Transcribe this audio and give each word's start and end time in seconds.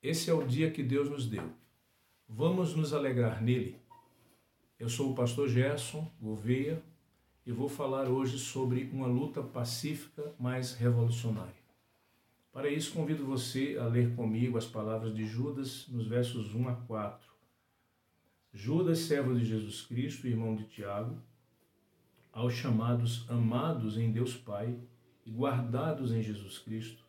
Esse 0.00 0.30
é 0.30 0.32
o 0.32 0.46
dia 0.46 0.70
que 0.70 0.80
Deus 0.80 1.10
nos 1.10 1.26
deu. 1.26 1.50
Vamos 2.28 2.72
nos 2.72 2.92
alegrar 2.92 3.42
nele. 3.42 3.76
Eu 4.78 4.88
sou 4.88 5.10
o 5.10 5.14
pastor 5.14 5.48
Gerson 5.48 6.08
Gouveia 6.20 6.80
e 7.44 7.50
vou 7.50 7.68
falar 7.68 8.08
hoje 8.08 8.38
sobre 8.38 8.88
uma 8.92 9.08
luta 9.08 9.42
pacífica, 9.42 10.32
mas 10.38 10.72
revolucionária. 10.72 11.52
Para 12.52 12.70
isso, 12.70 12.92
convido 12.92 13.26
você 13.26 13.76
a 13.76 13.86
ler 13.86 14.14
comigo 14.14 14.56
as 14.56 14.66
palavras 14.66 15.12
de 15.12 15.26
Judas 15.26 15.88
nos 15.88 16.06
versos 16.06 16.54
1 16.54 16.68
a 16.68 16.74
4. 16.74 17.28
Judas, 18.52 19.00
servo 19.00 19.34
de 19.34 19.44
Jesus 19.44 19.82
Cristo, 19.82 20.28
irmão 20.28 20.54
de 20.54 20.62
Tiago, 20.64 21.18
aos 22.32 22.54
chamados 22.54 23.28
amados 23.28 23.98
em 23.98 24.12
Deus 24.12 24.36
Pai 24.36 24.78
e 25.26 25.30
guardados 25.32 26.12
em 26.12 26.22
Jesus 26.22 26.56
Cristo, 26.58 27.07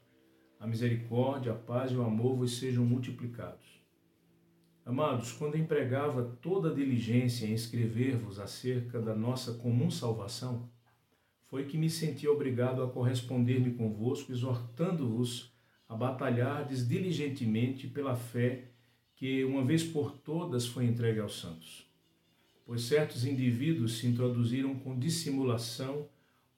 a 0.59 0.67
misericórdia, 0.67 1.53
a 1.53 1.55
paz 1.55 1.91
e 1.91 1.95
o 1.95 2.03
amor 2.03 2.35
vos 2.35 2.57
sejam 2.57 2.85
multiplicados. 2.85 3.79
Amados, 4.85 5.31
quando 5.31 5.57
empregava 5.57 6.23
toda 6.41 6.71
a 6.71 6.73
diligência 6.73 7.45
em 7.45 7.53
escrever-vos 7.53 8.39
acerca 8.39 8.99
da 8.99 9.15
nossa 9.15 9.53
comum 9.53 9.89
salvação, 9.89 10.69
foi 11.47 11.65
que 11.65 11.77
me 11.77 11.89
senti 11.89 12.27
obrigado 12.27 12.83
a 12.83 12.89
corresponder-me 12.89 13.73
convosco, 13.73 14.31
exortando-vos 14.31 15.53
a 15.87 15.95
batalhardes 15.95 16.87
diligentemente 16.87 17.87
pela 17.87 18.15
fé 18.15 18.65
que, 19.15 19.43
uma 19.43 19.63
vez 19.63 19.83
por 19.83 20.11
todas, 20.11 20.67
foi 20.67 20.85
entregue 20.85 21.19
aos 21.19 21.39
santos. 21.39 21.87
Pois 22.65 22.83
certos 22.83 23.25
indivíduos 23.25 23.97
se 23.97 24.07
introduziram 24.07 24.75
com 24.75 24.97
dissimulação 24.97 26.07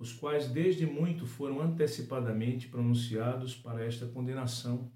os 0.02 0.12
quais 0.12 0.48
desde 0.48 0.84
muito 0.84 1.28
foram 1.28 1.62
antecipadamente 1.62 2.68
pronunciados 2.68 3.56
para 3.56 3.86
esta 3.86 4.08
condenação, 4.08 4.92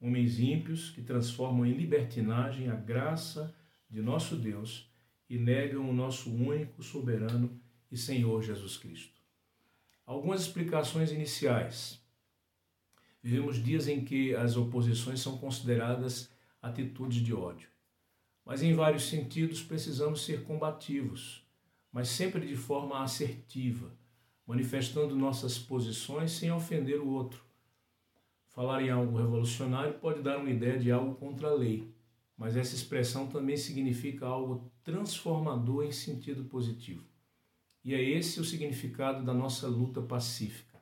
homens 0.00 0.40
ímpios 0.40 0.90
que 0.90 1.02
transformam 1.02 1.64
em 1.64 1.72
libertinagem 1.72 2.68
a 2.68 2.74
graça 2.74 3.54
de 3.88 4.02
nosso 4.02 4.34
Deus 4.34 4.90
e 5.28 5.38
negam 5.38 5.88
o 5.88 5.92
nosso 5.92 6.34
único, 6.34 6.82
soberano 6.82 7.60
e 7.92 7.96
Senhor 7.96 8.42
Jesus 8.42 8.76
Cristo. 8.76 9.20
Algumas 10.04 10.40
explicações 10.40 11.12
iniciais. 11.12 12.04
Vivemos 13.22 13.62
dias 13.62 13.86
em 13.86 14.04
que 14.04 14.34
as 14.34 14.56
oposições 14.56 15.20
são 15.20 15.38
consideradas 15.38 16.28
atitudes 16.60 17.22
de 17.22 17.32
ódio. 17.32 17.68
Mas 18.44 18.64
em 18.64 18.74
vários 18.74 19.04
sentidos 19.08 19.62
precisamos 19.62 20.24
ser 20.24 20.42
combativos, 20.42 21.46
mas 21.92 22.08
sempre 22.08 22.44
de 22.44 22.56
forma 22.56 23.00
assertiva 23.00 23.99
manifestando 24.50 25.14
nossas 25.14 25.56
posições 25.60 26.32
sem 26.32 26.50
ofender 26.50 27.00
o 27.00 27.08
outro. 27.08 27.40
Falar 28.48 28.82
em 28.82 28.90
algo 28.90 29.16
revolucionário 29.16 29.94
pode 30.00 30.22
dar 30.22 30.38
uma 30.38 30.50
ideia 30.50 30.76
de 30.76 30.90
algo 30.90 31.14
contra 31.14 31.50
a 31.50 31.54
lei, 31.54 31.94
mas 32.36 32.56
essa 32.56 32.74
expressão 32.74 33.28
também 33.28 33.56
significa 33.56 34.26
algo 34.26 34.68
transformador 34.82 35.84
em 35.84 35.92
sentido 35.92 36.42
positivo. 36.46 37.04
E 37.84 37.94
é 37.94 38.02
esse 38.02 38.40
o 38.40 38.44
significado 38.44 39.24
da 39.24 39.32
nossa 39.32 39.68
luta 39.68 40.02
pacífica. 40.02 40.80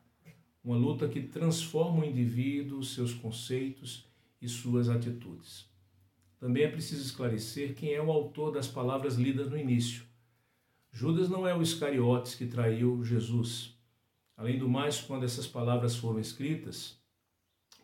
Uma 0.65 0.79
luta 0.79 1.07
que 1.07 1.21
transforma 1.21 2.01
o 2.01 2.09
indivíduo, 2.09 2.83
seus 2.83 3.13
conceitos 3.13 4.09
e 4.41 4.49
suas 4.49 4.89
atitudes. 4.89 5.69
Também 6.41 6.63
é 6.63 6.71
preciso 6.71 7.03
esclarecer 7.03 7.75
quem 7.75 7.93
é 7.93 8.01
o 8.01 8.11
autor 8.11 8.51
das 8.51 8.67
palavras 8.67 9.17
lidas 9.17 9.51
no 9.51 9.59
início. 9.59 10.08
Judas 10.91 11.29
não 11.29 11.47
é 11.47 11.55
o 11.55 11.63
Iscariotes 11.63 12.35
que 12.35 12.47
traiu 12.47 13.05
Jesus. 13.05 13.77
Além 14.37 14.59
do 14.59 14.69
mais, 14.69 15.01
quando 15.01 15.25
essas 15.25 15.47
palavras 15.47 15.97
foram 15.97 16.21
escritas, 16.21 16.97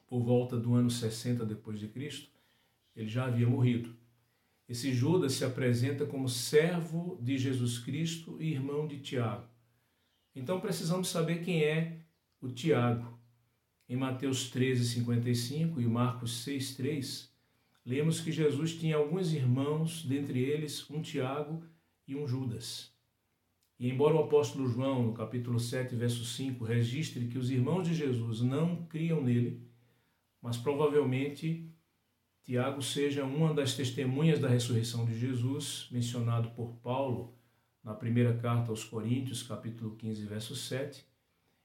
por 0.07 0.23
volta 0.23 0.57
do 0.57 0.75
ano 0.75 0.91
60 0.91 1.45
depois 1.45 1.79
de 1.81 1.89
Cristo, 1.89 2.31
ele 2.95 3.09
já 3.09 3.27
havia 3.27 3.49
morrido. 3.49 3.95
Esse 4.69 4.95
Judas 4.95 5.33
se 5.33 5.45
apresenta 5.45 6.07
como 6.07 6.29
servo 6.29 7.19
de 7.21 7.37
Jesus 7.37 7.79
Cristo 7.79 8.41
e 8.41 8.53
irmão 8.53 8.87
de 8.87 9.01
Tiago. 9.01 9.47
Então 10.35 10.61
precisamos 10.61 11.09
saber 11.09 11.45
quem 11.45 11.63
é 11.63 11.99
o 12.41 12.49
Tiago. 12.49 13.19
Em 13.89 13.97
Mateus 13.97 14.49
13, 14.49 14.85
55 14.87 15.81
e 15.81 15.87
Marcos 15.87 16.43
6, 16.45 16.77
3, 16.77 17.35
lemos 17.85 18.21
que 18.21 18.33
Jesus 18.33 18.75
tinha 18.75 18.97
alguns 18.97 19.33
irmãos, 19.33 20.03
dentre 20.05 20.41
eles 20.41 20.89
um 20.89 21.03
Tiago 21.03 21.63
e 22.09 22.17
um 22.17 22.27
Judas. 22.27 22.94
E 23.85 23.91
embora 23.91 24.15
o 24.15 24.21
apóstolo 24.21 24.67
João, 24.67 25.03
no 25.03 25.13
capítulo 25.13 25.61
7, 25.61 25.95
verso 25.95 26.25
5, 26.25 26.65
registre 26.65 27.27
que 27.27 27.37
os 27.37 27.51
irmãos 27.51 27.87
de 27.87 27.95
Jesus 27.95 28.41
não 28.41 28.87
criam 28.87 29.23
nele, 29.23 29.61
mas 30.41 30.57
provavelmente 30.57 31.71
Tiago 32.43 32.81
seja 32.81 33.25
uma 33.25 33.53
das 33.53 33.75
testemunhas 33.75 34.41
da 34.41 34.49
ressurreição 34.49 35.05
de 35.05 35.15
Jesus, 35.19 35.87
mencionado 35.91 36.53
por 36.53 36.77
Paulo 36.77 37.35
na 37.83 37.93
primeira 37.93 38.35
carta 38.39 38.71
aos 38.71 38.83
Coríntios, 38.85 39.43
capítulo 39.43 39.95
15, 39.97 40.25
verso 40.25 40.57
7. 40.57 41.05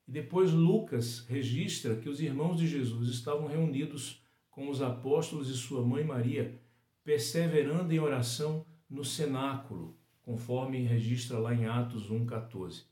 E 0.05 0.11
depois 0.11 0.51
Lucas 0.51 1.25
registra 1.25 1.95
que 1.95 2.09
os 2.09 2.19
irmãos 2.19 2.57
de 2.57 2.67
Jesus 2.67 3.07
estavam 3.07 3.47
reunidos 3.47 4.21
com 4.51 4.69
os 4.69 4.81
apóstolos 4.81 5.49
e 5.49 5.53
sua 5.53 5.85
mãe 5.85 6.03
Maria, 6.03 6.61
perseverando 7.01 7.93
em 7.93 7.99
oração 7.99 8.65
no 8.89 9.05
cenáculo, 9.05 9.97
conforme 10.29 10.83
registra 10.83 11.39
lá 11.39 11.55
em 11.55 11.65
Atos 11.65 12.07
1,14, 12.07 12.83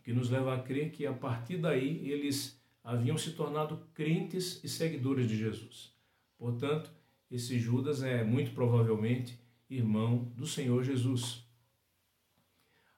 que 0.00 0.12
nos 0.12 0.30
leva 0.30 0.54
a 0.54 0.62
crer 0.62 0.92
que 0.92 1.04
a 1.06 1.12
partir 1.12 1.56
daí 1.56 2.08
eles 2.08 2.62
haviam 2.84 3.18
se 3.18 3.32
tornado 3.32 3.84
crentes 3.92 4.62
e 4.62 4.68
seguidores 4.68 5.28
de 5.28 5.36
Jesus. 5.36 5.92
Portanto, 6.38 6.92
esse 7.28 7.58
Judas 7.58 8.00
é 8.04 8.22
muito 8.22 8.52
provavelmente 8.52 9.36
irmão 9.68 10.32
do 10.36 10.46
Senhor 10.46 10.84
Jesus. 10.84 11.44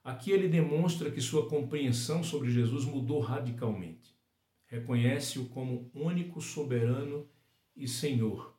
Aqui 0.04 0.30
ele 0.30 0.46
demonstra 0.46 1.10
que 1.10 1.22
sua 1.22 1.48
compreensão 1.48 2.22
sobre 2.22 2.50
Jesus 2.50 2.84
mudou 2.84 3.20
radicalmente. 3.20 4.14
Reconhece-o 4.66 5.46
como 5.46 5.90
único 5.94 6.42
soberano 6.42 7.26
e 7.74 7.88
Senhor. 7.88 8.54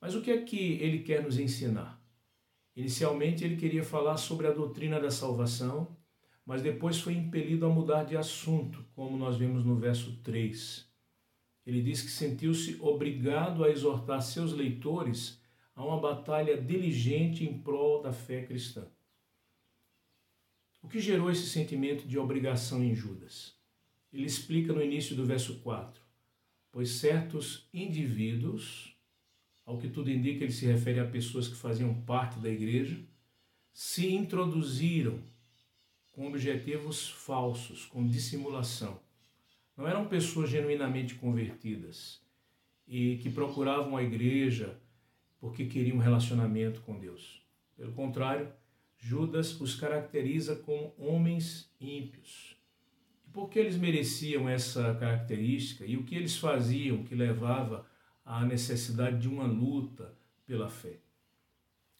Mas 0.00 0.16
o 0.16 0.20
que 0.20 0.32
é 0.32 0.42
que 0.42 0.72
ele 0.82 0.98
quer 0.98 1.22
nos 1.22 1.38
ensinar? 1.38 2.03
Inicialmente 2.76 3.44
ele 3.44 3.56
queria 3.56 3.84
falar 3.84 4.16
sobre 4.16 4.46
a 4.46 4.52
doutrina 4.52 5.00
da 5.00 5.10
salvação, 5.10 5.96
mas 6.44 6.60
depois 6.60 7.00
foi 7.00 7.14
impelido 7.14 7.64
a 7.66 7.70
mudar 7.70 8.04
de 8.04 8.16
assunto, 8.16 8.84
como 8.94 9.16
nós 9.16 9.36
vemos 9.36 9.64
no 9.64 9.76
verso 9.76 10.16
3. 10.22 10.92
Ele 11.64 11.82
diz 11.82 12.02
que 12.02 12.10
sentiu-se 12.10 12.76
obrigado 12.80 13.64
a 13.64 13.70
exortar 13.70 14.20
seus 14.20 14.52
leitores 14.52 15.40
a 15.74 15.84
uma 15.84 16.00
batalha 16.00 16.60
diligente 16.60 17.44
em 17.44 17.58
prol 17.58 18.02
da 18.02 18.12
fé 18.12 18.42
cristã. 18.42 18.86
O 20.82 20.88
que 20.88 21.00
gerou 21.00 21.30
esse 21.30 21.46
sentimento 21.46 22.06
de 22.06 22.18
obrigação 22.18 22.84
em 22.84 22.94
Judas? 22.94 23.58
Ele 24.12 24.26
explica 24.26 24.72
no 24.72 24.82
início 24.82 25.16
do 25.16 25.24
verso 25.24 25.60
4: 25.60 26.02
Pois 26.70 26.90
certos 26.90 27.68
indivíduos, 27.72 28.93
ao 29.64 29.78
que 29.78 29.88
tudo 29.88 30.10
indica, 30.10 30.44
ele 30.44 30.52
se 30.52 30.66
refere 30.66 31.00
a 31.00 31.06
pessoas 31.06 31.48
que 31.48 31.54
faziam 31.54 31.94
parte 32.02 32.38
da 32.38 32.50
igreja, 32.50 32.98
se 33.72 34.12
introduziram 34.12 35.20
com 36.12 36.28
objetivos 36.28 37.08
falsos, 37.08 37.84
com 37.86 38.06
dissimulação. 38.06 39.00
Não 39.76 39.88
eram 39.88 40.06
pessoas 40.06 40.48
genuinamente 40.48 41.14
convertidas 41.16 42.22
e 42.86 43.16
que 43.18 43.30
procuravam 43.30 43.96
a 43.96 44.02
igreja 44.02 44.78
porque 45.40 45.66
queriam 45.66 45.96
um 45.96 46.00
relacionamento 46.00 46.80
com 46.82 46.98
Deus. 46.98 47.42
Pelo 47.76 47.92
contrário, 47.92 48.48
Judas 48.96 49.60
os 49.60 49.74
caracteriza 49.74 50.56
como 50.56 50.94
homens 50.96 51.70
ímpios. 51.80 52.56
E 53.26 53.30
por 53.30 53.50
que 53.50 53.58
eles 53.58 53.76
mereciam 53.76 54.48
essa 54.48 54.94
característica 54.94 55.84
e 55.84 55.96
o 55.96 56.04
que 56.04 56.14
eles 56.14 56.36
faziam 56.36 57.02
que 57.02 57.14
levava 57.14 57.86
à 58.24 58.44
necessidade 58.44 59.20
de 59.20 59.28
uma 59.28 59.44
luta 59.44 60.16
pela 60.46 60.68
fé. 60.68 60.98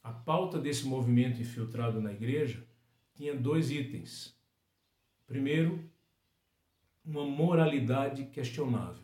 A 0.02 0.12
pauta 0.12 0.58
desse 0.58 0.86
movimento 0.86 1.40
infiltrado 1.40 2.00
na 2.00 2.12
igreja 2.12 2.66
tinha 3.14 3.34
dois 3.34 3.70
itens. 3.70 4.36
Primeiro, 5.26 5.82
uma 7.04 7.24
moralidade 7.24 8.24
questionável. 8.26 9.02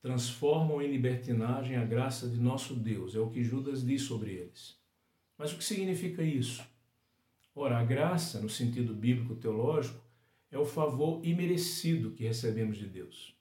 Transformam 0.00 0.80
em 0.80 0.90
libertinagem 0.90 1.76
a 1.76 1.84
graça 1.84 2.28
de 2.28 2.38
nosso 2.38 2.74
Deus, 2.74 3.14
é 3.14 3.18
o 3.18 3.30
que 3.30 3.42
Judas 3.42 3.84
diz 3.84 4.02
sobre 4.02 4.32
eles. 4.32 4.78
Mas 5.36 5.52
o 5.52 5.58
que 5.58 5.64
significa 5.64 6.22
isso? 6.22 6.64
Ora, 7.54 7.78
a 7.78 7.84
graça, 7.84 8.40
no 8.40 8.48
sentido 8.48 8.94
bíblico 8.94 9.34
teológico, 9.34 10.00
é 10.50 10.58
o 10.58 10.64
favor 10.64 11.24
imerecido 11.24 12.12
que 12.12 12.24
recebemos 12.24 12.76
de 12.76 12.86
Deus. 12.86 13.37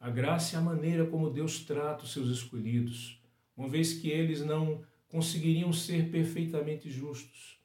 A 0.00 0.08
graça 0.08 0.56
é 0.56 0.58
a 0.58 0.62
maneira 0.62 1.04
como 1.04 1.28
Deus 1.28 1.62
trata 1.62 2.04
os 2.04 2.12
seus 2.14 2.30
escolhidos, 2.30 3.22
uma 3.54 3.68
vez 3.68 3.92
que 3.92 4.08
eles 4.08 4.40
não 4.42 4.82
conseguiriam 5.06 5.70
ser 5.74 6.10
perfeitamente 6.10 6.90
justos. 6.90 7.60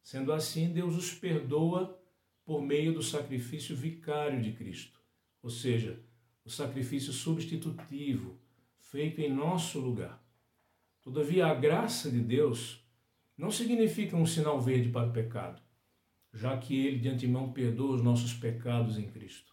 Sendo 0.00 0.32
assim, 0.32 0.72
Deus 0.72 0.96
os 0.96 1.12
perdoa 1.12 2.00
por 2.44 2.62
meio 2.62 2.94
do 2.94 3.02
sacrifício 3.02 3.74
vicário 3.74 4.40
de 4.40 4.52
Cristo, 4.52 5.00
ou 5.42 5.50
seja, 5.50 6.00
o 6.44 6.50
sacrifício 6.50 7.12
substitutivo 7.12 8.38
feito 8.78 9.20
em 9.20 9.28
nosso 9.28 9.80
lugar. 9.80 10.24
Todavia, 11.00 11.46
a 11.48 11.54
graça 11.54 12.08
de 12.08 12.20
Deus 12.20 12.86
não 13.36 13.50
significa 13.50 14.16
um 14.16 14.24
sinal 14.24 14.60
verde 14.60 14.88
para 14.88 15.08
o 15.08 15.12
pecado, 15.12 15.60
já 16.32 16.56
que 16.56 16.86
ele 16.86 17.00
de 17.00 17.08
antemão 17.08 17.52
perdoa 17.52 17.96
os 17.96 18.02
nossos 18.02 18.32
pecados 18.32 18.98
em 18.98 19.10
Cristo. 19.10 19.51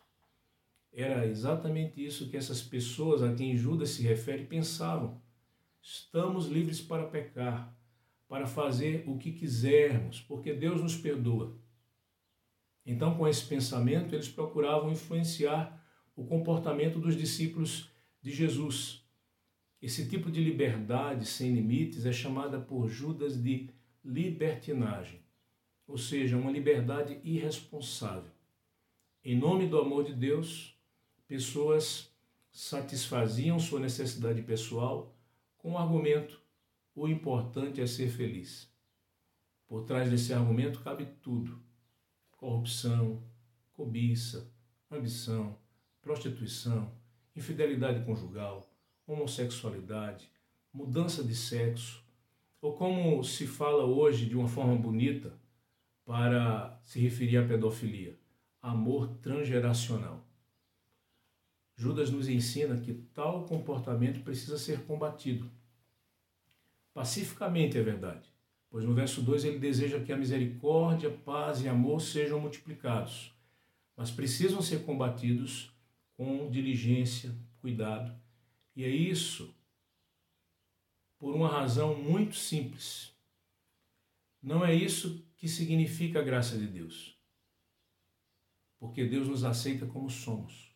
Era 0.92 1.26
exatamente 1.26 2.04
isso 2.04 2.30
que 2.30 2.38
essas 2.38 2.62
pessoas 2.62 3.22
a 3.22 3.34
quem 3.34 3.56
Judas 3.56 3.92
se 3.92 4.02
refere 4.02 4.46
pensavam. 4.46 5.22
Estamos 5.82 6.48
livres 6.48 6.82
para 6.82 7.08
pecar, 7.08 7.74
para 8.28 8.46
fazer 8.46 9.04
o 9.08 9.18
que 9.18 9.32
quisermos, 9.32 10.20
porque 10.22 10.54
Deus 10.54 10.82
nos 10.82 10.96
perdoa. 10.96 11.58
Então, 12.86 13.16
com 13.16 13.28
esse 13.28 13.46
pensamento, 13.46 14.16
eles 14.16 14.28
procuravam 14.28 14.92
influenciar 14.92 15.80
o 16.16 16.26
comportamento 16.26 17.00
dos 17.00 17.16
discípulos 17.16 17.90
de 18.22 18.32
Jesus. 18.32 19.06
Esse 19.82 20.10
tipo 20.10 20.30
de 20.30 20.44
liberdade 20.44 21.26
sem 21.26 21.54
limites 21.54 22.06
é 22.06 22.12
chamada 22.12 22.60
por 22.60 22.90
Judas 22.90 23.42
de 23.42 23.70
libertinagem, 24.04 25.22
ou 25.88 25.98
seja, 25.98 26.36
uma 26.36 26.52
liberdade 26.52 27.20
irresponsável. 27.24 28.32
Em 29.24 29.38
nome 29.38 29.68
do 29.68 29.80
amor 29.80 30.04
de 30.04 30.14
Deus, 30.14 30.78
pessoas 31.30 32.12
satisfaziam 32.52 33.60
sua 33.60 33.80
necessidade 33.80 34.42
pessoal 34.42 35.16
com 35.60 35.74
o 35.74 35.78
argumento: 35.78 36.42
o 36.96 37.08
importante 37.08 37.80
é 37.80 37.86
ser 37.86 38.10
feliz. 38.10 38.68
Por 39.68 39.84
trás 39.84 40.10
desse 40.10 40.34
argumento 40.34 40.82
cabe 40.82 41.06
tudo: 41.22 41.62
corrupção, 42.32 43.24
cobiça, 43.74 44.52
ambição, 44.90 45.56
prostituição, 46.02 46.92
infidelidade 47.36 48.04
conjugal, 48.04 48.74
homossexualidade, 49.06 50.32
mudança 50.74 51.24
de 51.24 51.36
sexo, 51.36 52.04
ou 52.60 52.74
como 52.74 53.24
se 53.24 53.46
fala 53.46 53.86
hoje 53.86 54.26
de 54.26 54.36
uma 54.36 54.48
forma 54.48 54.76
bonita 54.76 55.40
para 56.04 56.82
se 56.84 57.00
referir 57.00 57.38
à 57.38 57.48
pedofilia, 57.48 58.20
amor 58.64 59.10
transgeracional. 59.22 60.29
Judas 61.80 62.12
nos 62.12 62.28
ensina 62.28 62.76
que 62.76 62.94
tal 63.14 63.46
comportamento 63.46 64.22
precisa 64.22 64.58
ser 64.58 64.84
combatido. 64.84 65.50
Pacificamente 66.94 67.78
é 67.78 67.82
verdade, 67.82 68.28
pois 68.70 68.84
no 68.84 68.94
verso 68.94 69.22
2 69.22 69.46
ele 69.46 69.60
deseja 69.60 69.98
que 70.02 70.12
a 70.12 70.18
misericórdia, 70.18 71.10
paz 71.10 71.62
e 71.62 71.70
amor 71.70 72.02
sejam 72.02 72.38
multiplicados, 72.38 73.34
mas 73.96 74.12
precisam 74.12 74.62
ser 74.62 74.84
combatidos 74.84 75.74
com 76.18 76.52
diligência, 76.52 77.34
cuidado. 77.62 78.14
E 78.76 78.84
é 78.84 78.90
isso 78.90 79.56
por 81.18 81.34
uma 81.34 81.48
razão 81.48 81.96
muito 81.96 82.36
simples. 82.36 83.16
Não 84.44 84.66
é 84.66 84.76
isso 84.76 85.26
que 85.38 85.48
significa 85.48 86.20
a 86.20 86.24
graça 86.24 86.58
de 86.58 86.68
Deus. 86.68 87.18
Porque 88.78 89.06
Deus 89.06 89.30
nos 89.30 89.46
aceita 89.46 89.86
como 89.86 90.10
somos 90.10 90.69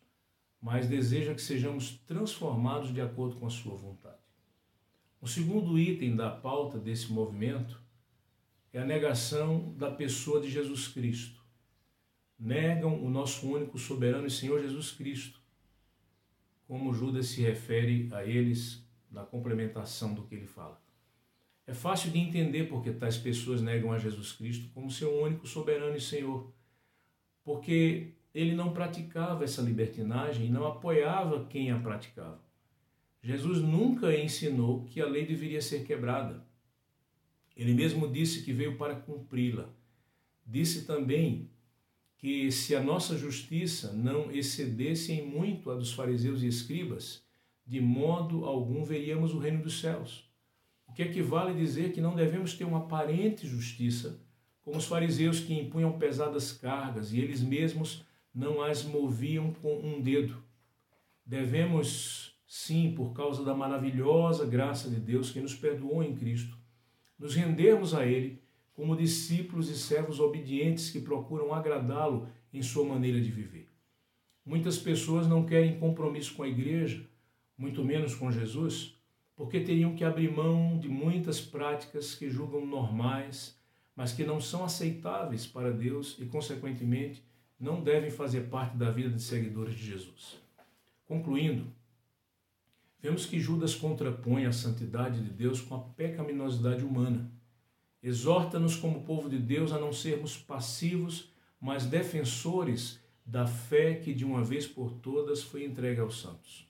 mas 0.64 0.88
deseja 0.88 1.36
que 1.36 1.42
sejamos 1.42 2.00
transformados 2.08 2.94
de 2.94 3.02
acordo 3.02 3.36
com 3.36 3.46
a 3.46 3.50
sua 3.50 3.76
vontade. 3.76 4.24
O 5.20 5.28
segundo 5.28 5.78
item 5.78 6.16
da 6.16 6.30
pauta 6.30 6.80
desse 6.80 7.12
movimento 7.12 7.84
é 8.72 8.80
a 8.80 8.86
negação 8.86 9.76
da 9.78 9.92
pessoa 9.92 10.40
de 10.40 10.50
Jesus 10.50 10.88
Cristo. 10.88 11.44
Negam 12.40 13.04
o 13.04 13.10
nosso 13.10 13.46
único 13.46 13.78
soberano 13.78 14.26
e 14.26 14.32
Senhor 14.32 14.62
Jesus 14.62 14.90
Cristo, 14.92 15.42
como 16.66 16.94
Judas 16.94 17.26
se 17.26 17.42
refere 17.42 18.08
a 18.14 18.24
eles 18.24 18.88
na 19.12 19.26
complementação 19.26 20.14
do 20.14 20.24
que 20.24 20.34
ele 20.34 20.48
fala. 20.48 20.82
É 21.68 21.74
fácil 21.74 22.10
de 22.10 22.20
entender 22.20 22.70
porque 22.70 22.94
tais 22.94 23.18
pessoas 23.18 23.62
negam 23.62 23.92
a 23.92 24.00
Jesus 24.00 24.32
Cristo 24.32 24.70
como 24.74 24.90
seu 24.90 25.14
único 25.22 25.46
soberano 25.46 25.98
e 25.98 26.02
Senhor, 26.02 26.54
porque 27.44 28.14
ele 28.34 28.56
não 28.56 28.74
praticava 28.74 29.44
essa 29.44 29.62
libertinagem 29.62 30.48
e 30.48 30.50
não 30.50 30.66
apoiava 30.66 31.46
quem 31.46 31.72
a 31.72 31.80
praticava. 31.80 32.42
Jesus 33.22 33.60
nunca 33.60 34.18
ensinou 34.18 34.84
que 34.86 35.00
a 35.00 35.06
lei 35.06 35.26
deveria 35.26 35.62
ser 35.62 35.86
quebrada. 35.86 36.46
Ele 37.56 37.74
mesmo 37.74 38.12
disse 38.12 38.44
que 38.44 38.52
veio 38.52 38.78
para 38.78 38.96
cumpri-la. 38.96 39.70
Disse 40.46 40.86
também 40.86 41.50
que 42.18 42.52
se 42.52 42.76
a 42.76 42.82
nossa 42.82 43.18
justiça 43.18 43.94
não 43.94 44.32
excedesse 44.32 45.12
em 45.12 45.26
muito 45.26 45.70
a 45.70 45.76
dos 45.76 45.94
fariseus 45.94 46.42
e 46.42 46.48
escribas, 46.48 47.24
de 47.66 47.80
modo 47.80 48.46
algum 48.46 48.84
veríamos 48.84 49.34
o 49.34 49.40
reino 49.40 49.62
dos 49.62 49.80
céus. 49.80 50.30
O 50.88 50.92
que 50.92 51.04
equivale 51.04 51.54
dizer 51.54 51.94
que 51.94 52.02
não 52.02 52.16
devemos 52.16 52.54
ter 52.54 52.66
uma 52.66 52.80
aparente 52.80 53.48
justiça, 53.48 54.22
como 54.62 54.78
os 54.78 54.86
fariseus 54.86 55.40
que 55.40 55.54
impunham 55.54 55.98
pesadas 55.98 56.52
cargas 56.52 57.14
e 57.14 57.20
eles 57.20 57.42
mesmos 57.42 58.04
não 58.34 58.62
as 58.62 58.84
moviam 58.84 59.54
com 59.54 59.78
um 59.80 60.02
dedo. 60.02 60.44
Devemos, 61.26 62.36
sim, 62.48 62.94
por 62.96 63.14
causa 63.14 63.44
da 63.46 63.54
maravilhosa 63.54 64.46
graça 64.46 64.90
de 64.90 65.00
Deus 65.00 65.32
que 65.32 65.40
nos 65.40 65.54
perdoou 65.54 66.04
em 66.04 66.16
Cristo, 66.16 66.58
nos 67.18 67.36
rendermos 67.36 67.94
a 67.94 68.06
Ele 68.06 68.42
como 68.74 68.98
discípulos 68.98 69.70
e 69.70 69.78
servos 69.78 70.20
obedientes 70.20 70.90
que 70.90 71.00
procuram 71.00 71.54
agradá-lo 71.54 72.28
em 72.52 72.62
sua 72.62 72.84
maneira 72.84 73.22
de 73.22 73.30
viver. 73.30 73.70
Muitas 74.46 74.78
pessoas 74.78 75.28
não 75.28 75.46
querem 75.46 75.80
compromisso 75.80 76.34
com 76.34 76.44
a 76.44 76.48
igreja, 76.48 77.08
muito 77.58 77.84
menos 77.84 78.16
com 78.16 78.32
Jesus, 78.32 79.00
porque 79.36 79.60
teriam 79.60 79.96
que 79.96 80.04
abrir 80.04 80.32
mão 80.32 80.78
de 80.78 80.90
muitas 80.90 81.40
práticas 81.40 82.14
que 82.14 82.30
julgam 82.30 82.66
normais, 82.66 83.58
mas 83.96 84.12
que 84.12 84.24
não 84.24 84.42
são 84.42 84.64
aceitáveis 84.64 85.46
para 85.46 85.72
Deus 85.72 86.18
e, 86.20 86.26
consequentemente, 86.26 87.24
não 87.60 87.84
devem 87.84 88.10
fazer 88.10 88.50
parte 88.50 88.76
da 88.76 88.92
vida 88.92 89.10
de 89.10 89.22
seguidores 89.22 89.76
de 89.76 89.86
Jesus. 89.86 90.38
Concluindo, 91.06 91.66
vemos 93.00 93.26
que 93.26 93.40
Judas 93.40 93.76
contrapõe 93.76 94.46
a 94.46 94.52
santidade 94.52 95.24
de 95.24 95.30
Deus 95.30 95.62
com 95.62 95.76
a 95.76 95.80
pecaminosidade 95.80 96.84
humana. 96.84 97.32
Exorta-nos, 98.02 98.76
como 98.76 99.04
povo 99.04 99.30
de 99.30 99.40
Deus, 99.40 99.72
a 99.72 99.80
não 99.80 99.94
sermos 99.94 100.38
passivos, 100.38 101.32
mas 101.60 101.86
defensores 101.86 103.00
da 103.26 103.48
fé 103.48 103.96
que 103.96 104.14
de 104.14 104.26
uma 104.26 104.44
vez 104.44 104.68
por 104.68 104.92
todas 104.92 105.42
foi 105.42 105.64
entregue 105.64 106.02
aos 106.02 106.20
santos. 106.20 106.68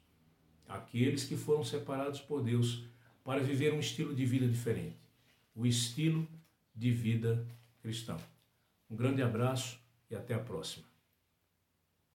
Aqueles 0.67 1.23
que 1.23 1.35
foram 1.35 1.63
separados 1.63 2.19
por 2.19 2.43
Deus 2.43 2.85
para 3.23 3.41
viver 3.41 3.73
um 3.73 3.79
estilo 3.79 4.13
de 4.13 4.25
vida 4.25 4.47
diferente, 4.47 4.97
o 5.55 5.65
estilo 5.65 6.27
de 6.75 6.91
vida 6.91 7.47
cristão. 7.81 8.17
Um 8.89 8.95
grande 8.95 9.21
abraço 9.21 9.79
e 10.13 10.15
até 10.15 10.33
a 10.35 10.39
próxima. 10.39 10.92